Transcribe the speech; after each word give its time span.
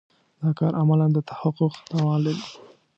دا 0.41 0.49
کار 0.59 0.71
عملاً 0.81 1.07
د 1.13 1.17
تحقق 1.29 1.73
توان 1.89 2.19
لري. 2.25 2.45